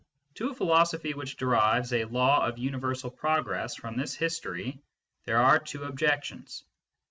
[0.33, 4.79] To a philosophy which derives a law of universal progress from this history
[5.25, 6.63] there are two objec tions.